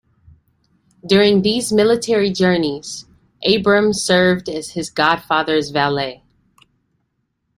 During 1.05 1.43
these 1.43 1.71
military 1.71 2.31
journeys, 2.31 3.05
Abram 3.45 3.93
served 3.93 4.49
as 4.49 4.71
his 4.71 4.89
godfather's 4.89 5.69
valet. 5.69 6.23